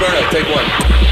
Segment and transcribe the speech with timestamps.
[0.00, 1.09] Disco take one.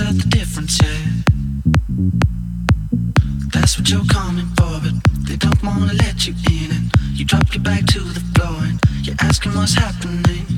[0.00, 0.96] tell the difference, yeah.
[3.52, 4.94] That's what you're coming for, but
[5.28, 6.70] they don't wanna let you in.
[6.76, 10.49] And you drop your back to the floor and you're asking what's happening.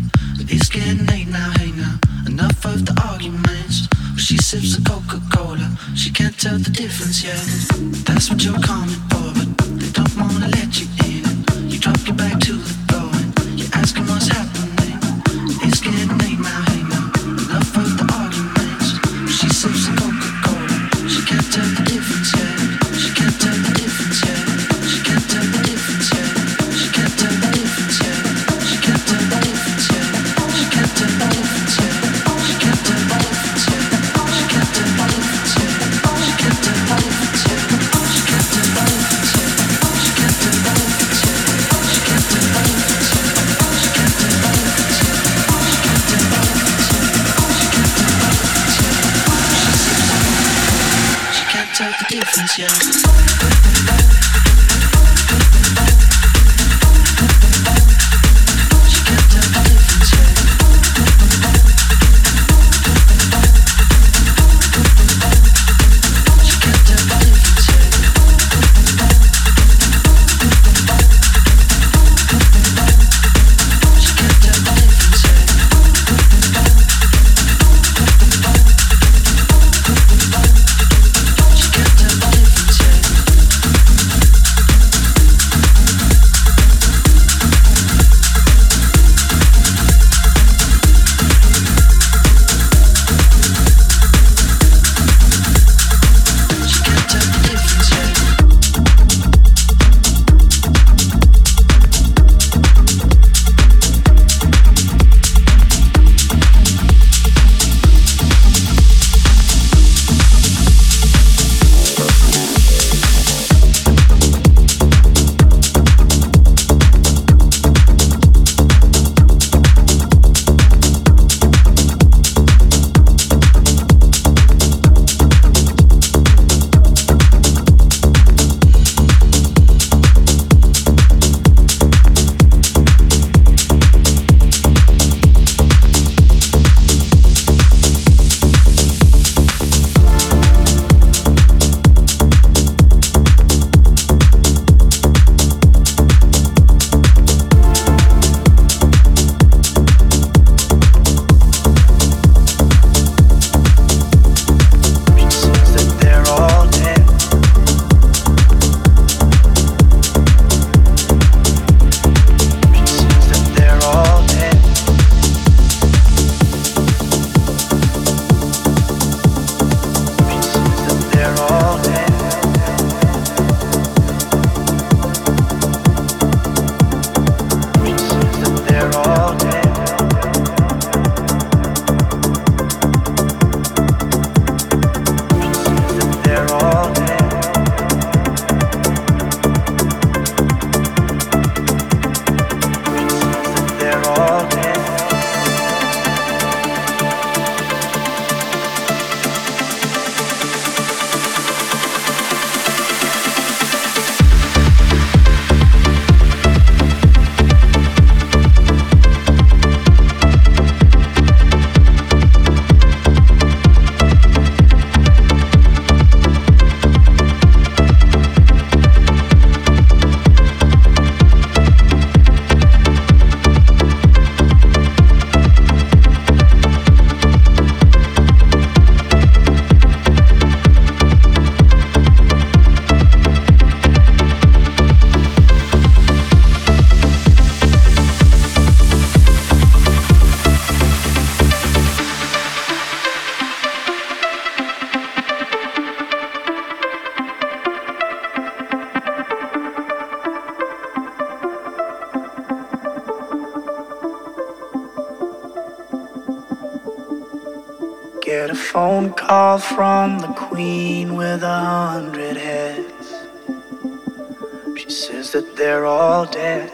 [265.92, 266.70] All dead.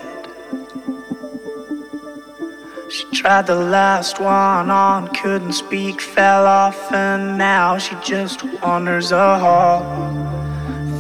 [2.91, 9.13] She tried the last one on, couldn't speak, fell off, and now she just wanders
[9.13, 9.81] a hall,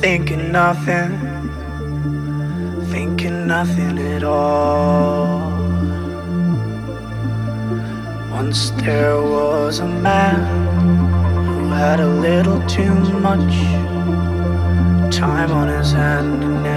[0.01, 1.11] thinking nothing,
[2.93, 5.39] thinking nothing at all.
[8.31, 10.39] Once there was a man
[11.47, 12.95] who had a little too
[13.29, 13.55] much
[15.11, 16.58] time on his hand and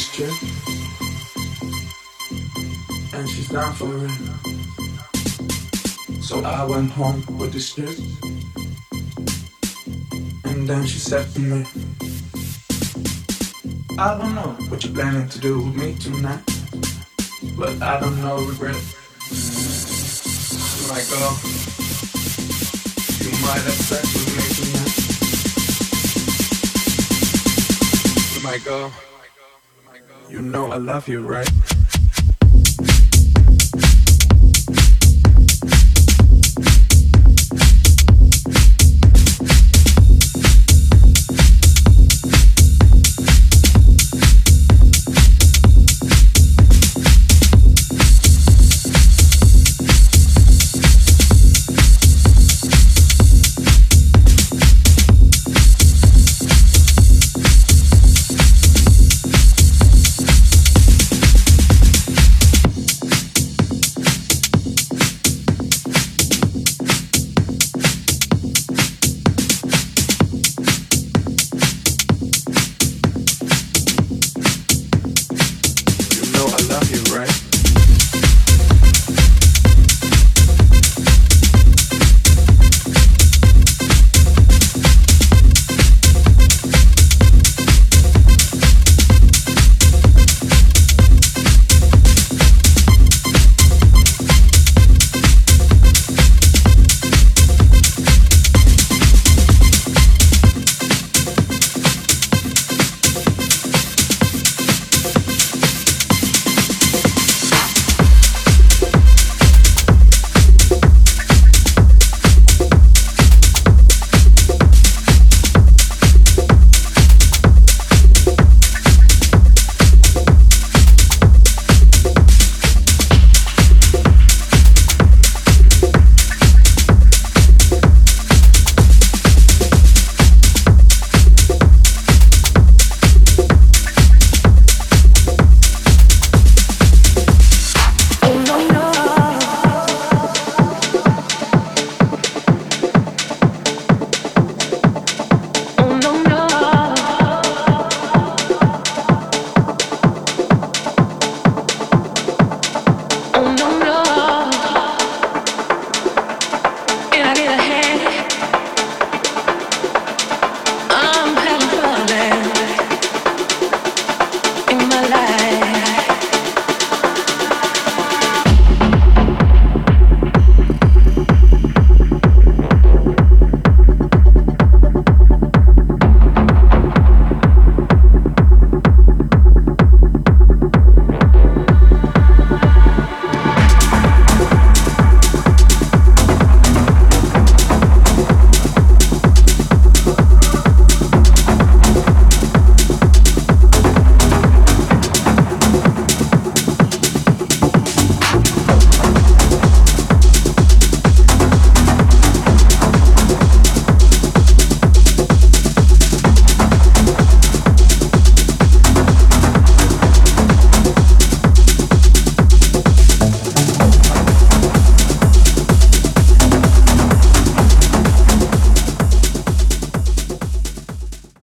[0.00, 0.32] this chick,
[3.12, 4.10] and she's down for it.
[6.22, 7.98] So I went home with this chick,
[10.44, 11.66] and then she said to me,
[13.98, 16.44] I don't know what you're planning to do with me tonight,
[17.58, 18.80] but I don't know regret.
[20.88, 21.36] My girl,
[23.20, 24.96] you might have sex with me tonight.
[28.42, 29.09] My girl.
[30.30, 31.50] You know I love you, right?